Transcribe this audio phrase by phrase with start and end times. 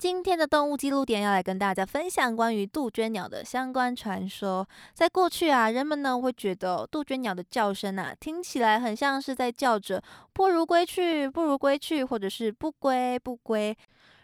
[0.00, 4.66] 今天的动物记录点要来跟大家分享关于杜鹃鸟的相关传说。
[4.94, 10.02] 在过去啊，人们呢会觉得杜鹃鸟的叫声啊，听起来很像是在叫着
[10.32, 13.76] “不如归去，不如归去”或者是“不归，不归”。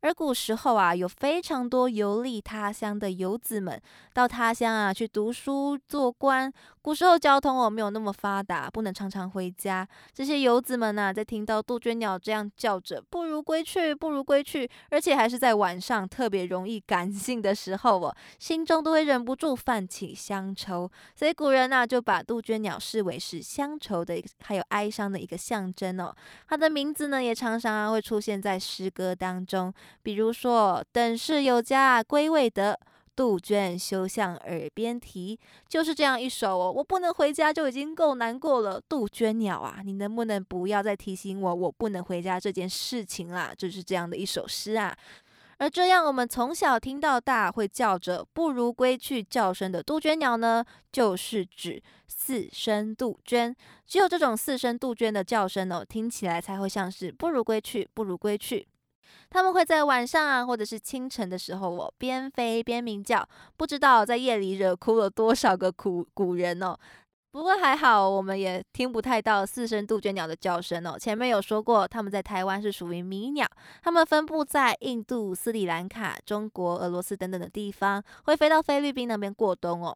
[0.00, 3.78] 而古时候啊，有非常多游历他乡的游子们
[4.14, 6.50] 到他乡啊去读书做官。
[6.80, 9.86] 古时候交通哦没有那么发达，不能常常回家。
[10.14, 20.90] 这些游子们呢，在听到杜鹃鸟这样叫着“不归去，不如归去”，而且还是在晚上特别容易感 性的时候哦，心中都会忍不住泛起乡愁。
[21.14, 26.14] 所以古人呐就把杜鹃鸟视为是乡愁的还有哀伤的一个象征哦。
[26.46, 29.72] 它的名字呢也常常啊会出现在诗歌当中。
[30.02, 32.78] 比如说，等是有家归未得，
[33.18, 35.36] 杜鹃休向耳边啼，
[35.68, 36.70] 就是这样一首哦。
[36.70, 43.52] 我不能回家就已经够难过了，杜鹃鸟啊，你能不能不要再提醒我我不能回家这件事情啦？
[43.58, 44.96] 就是这样的一首诗啊。
[45.56, 53.52] 而这样，我们从小听到大会叫着“不如归去”叫声的杜鹃鸟呢，就是指四声杜鹃。
[53.84, 58.68] 只有这种四声杜鹃的叫声哦，听起来才会像是“不如归去，不如归去”。
[59.30, 66.76] 他们会在晚上啊，或者是清晨的时候，哦，边飞边鸣叫，不知道在夜里惹哭了多少个古古人哦。
[67.30, 70.98] 不过还好，我们也听不太到四声杜鹃鸟的叫声哦。
[70.98, 73.46] 前面有说过，他们在台湾是属于迷鸟，
[73.82, 79.94] 它们分布在印度、斯里兰卡、中国、俄罗斯等等的地方，会飞到菲律宾那边过冬哦。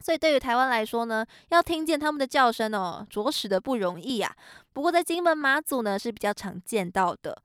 [0.00, 4.34] 所以对于台湾来说呢，要听见它们的叫声哦，着实的不容易啊。
[4.72, 7.40] 不过在金门、马祖呢，是比较常见到的。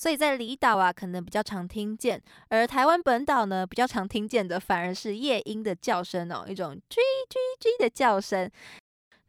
[0.00, 2.18] 所以在离岛啊，可能比较常听见；
[2.48, 6.96] 而台湾本岛呢，比较常听见的反而是夜莺的叫声哦，一种“啾
[7.28, 8.50] 啾啾”的叫声。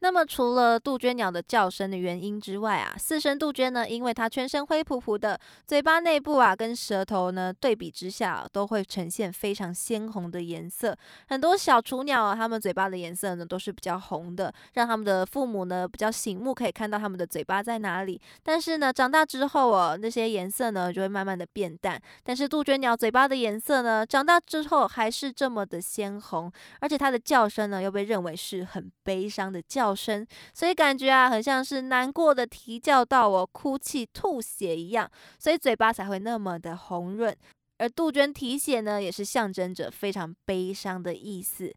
[0.02, 10.92] 那么除了杜鹃鸟的叫声的原因之外啊，四声杜鹃呢，因为它全身灰扑扑的，嘴巴内部啊跟舌头呢对比之下都会呈现非常鲜红的颜色。
[11.28, 18.20] 很多小雏鸟啊，它们嘴巴的颜色呢都是比较红的，让它们的父母呢比较醒目，可以看到它们的嘴巴在哪里。
[18.42, 22.02] 但是呢，长大之后哦，那些颜色呢就会慢慢的变淡。
[22.24, 29.91] 但是杜鹃鸟嘴巴的颜色呢，长大之后还是这么的鲜红，而且它的叫声呢又被认为是很悲伤的叫。
[29.94, 37.36] 声，所以感觉啊，很像是难过的啼叫到我哭泣吐血一样，所以嘴巴才会那么的红润。
[37.78, 41.74] 而杜鹃啼血呢，也是象征着非常悲伤的意思。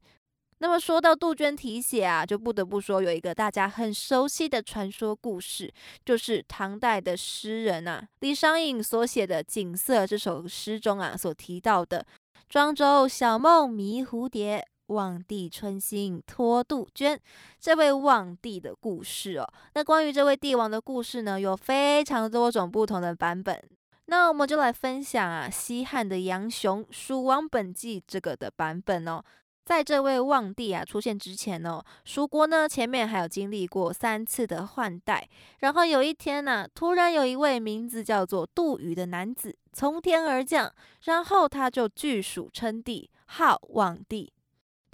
[0.59, 5.73] 那么说到杜鹃啼血啊，就不得不说有一个大家很熟悉的传说故事，
[6.05, 12.05] 就是唐代的诗人啊李商隐所写的《锦瑟》这首诗中啊所提到的
[12.47, 14.65] “庄周晓梦迷蝴蝶”。
[14.87, 17.19] 望帝春心托杜鹃，
[17.59, 19.47] 这位望帝的故事哦。
[19.73, 23.61] 那关于这位帝王的故事呢，有非常多种不同的版本。
[24.07, 29.23] 那我们就来分享啊，西汉的杨雄《蜀王本纪》这个的版本哦。
[29.65, 35.27] 在这位望帝啊出现之前哦，蜀国呢前面还有经历过三次的换代。
[35.61, 40.71] 然后有一天呢，突然有一位名字叫做杜宇的男子从天而降，
[41.05, 44.31] 然后他就据蜀称帝，号望帝。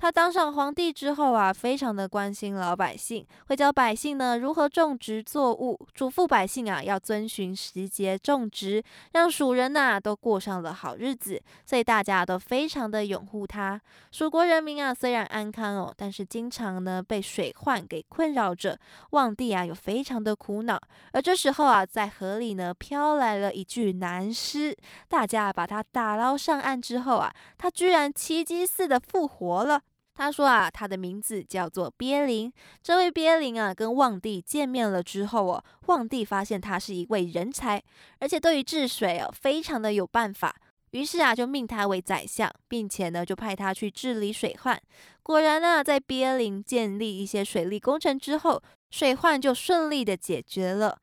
[0.01, 13.79] 他当上皇帝之后啊，非常的关心老百姓，会教百姓呢如何种植作物，嘱咐百姓啊要遵循时节种植，让蜀人呐都过上了好日子，所以大家都非常的拥护他。
[14.11, 18.79] 蜀国人民啊虽然安康哦，但是经常呢被水患给困扰着，
[19.11, 20.81] 望帝啊又非常的苦恼。
[21.11, 24.75] 而这时候啊，在河里呢飘来了一具男尸，
[25.07, 29.79] 大家把他打捞上岸之后啊，他居然奇迹似的复活了。
[30.13, 32.51] 他说啊，他的名字叫做鳖灵。
[32.83, 37.81] 这位鳖灵啊，跟望帝见面了之后哦，望帝发现他是一位人才，
[38.19, 40.55] 而且对于治水哦，非常的有办法。
[40.91, 44.79] 于是啊，就命他为宰相，并且呢，就派他去治理水患。
[45.23, 50.99] 果然呢，在鳖灵建立一些水利工程之后，水患就顺利的解决了，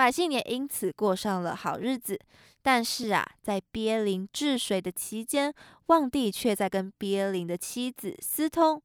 [0.00, 2.18] 百姓也因此过上了好日子。
[2.62, 5.52] 但是啊，在鳖灵治水的期间，
[5.88, 8.82] 望帝却在跟鳖灵的妻子私通。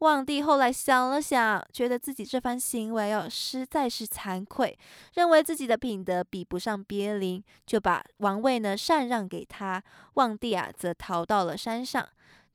[0.00, 4.78] 望帝后来想了想，觉得自己这番行为哦实在是惭愧，
[5.14, 9.82] 认为自己的品德比不上鳖灵，就把王位呢禅让给他。
[10.14, 12.06] 望帝啊，则逃到了山上。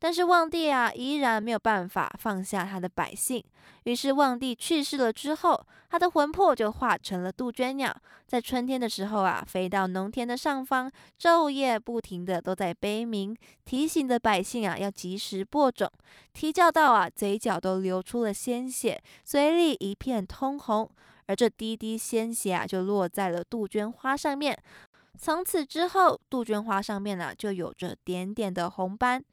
[0.03, 3.41] 但是望帝啊，依然没有办法放下他的百姓。
[3.85, 7.95] 于是望帝去世了之后，他的魂魄就化成了杜鹃鸟，
[8.27, 13.33] 在春天的时候啊，飞到农田的上方，昼夜不停的都在悲鸣，
[13.63, 15.89] 提醒着百姓啊，要及时播种。
[16.33, 20.91] 啼叫到啊，嘴角都流出了鲜血，嘴里一片通红。
[21.27, 24.61] 而这滴滴鲜血啊，就落在了杜鹃花上面。
[25.17, 29.23] 从此之后，杜鹃花上面呢，就有着点点的红斑。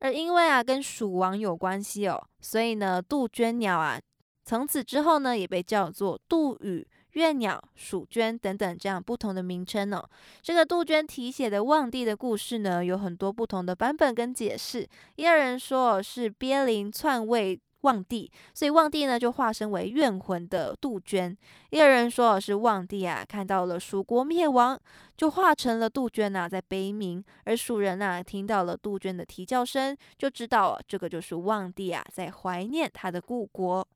[0.00, 4.00] 而因为啊，跟蜀王有关系哦，所以呢，杜鹃鸟啊，
[4.44, 10.08] 从此之后呢，也被叫做杜宇、月鸟、蜀鹃等等这样不同的名称哦。
[10.40, 14.88] 这个杜鹃题写的望帝的故事呢，有很多不同的版本跟解释。
[15.16, 17.60] 也有人说是鳖灵篡位。
[17.82, 21.36] 望帝，所以望帝呢就化身为怨魂的杜鹃。
[21.70, 24.78] 也有人说是望帝啊，看到了蜀国灭亡，
[25.16, 27.24] 就化成了杜鹃呐，在悲鸣。
[27.44, 33.86] 而蜀人呐，听到了杜鹃的啼叫声，就知道这个就是望帝啊，在怀念他的故国。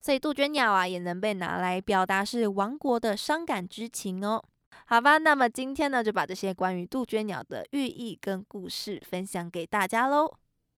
[0.00, 4.42] 所以杜鹃鸟啊，也能被拿来表达是亡国的伤感之情哦。
[4.86, 10.41] 好吧，那么今天呢，就把这些关于杜鹃鸟的寓意跟故事分享给大家喽。